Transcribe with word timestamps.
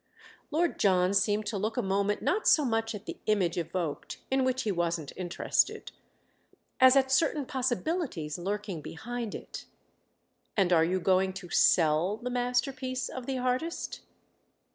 Lord 0.49 0.79
John 0.79 1.13
seemed 1.13 1.45
to 1.45 1.59
look 1.59 1.77
a 1.77 1.83
moment 1.83 2.23
not 2.23 2.47
so 2.47 2.65
much 2.65 2.95
at 2.95 3.05
the 3.05 3.19
image 3.27 3.55
evoked, 3.55 4.17
in 4.31 4.43
which 4.43 4.63
he 4.63 4.71
wasn't 4.71 5.13
interested, 5.15 5.91
as 6.79 6.95
at 6.95 7.11
certain 7.11 7.45
possibilities 7.45 8.39
lurking 8.39 8.81
behind 8.81 9.35
it. 9.35 9.65
"And 10.57 10.73
are 10.73 10.83
you 10.83 10.99
going 10.99 11.33
to 11.33 11.51
sell 11.51 12.17
the 12.17 12.31
masterpiece 12.31 13.09
of 13.09 13.27
the 13.27 13.37
artist?" 13.37 14.01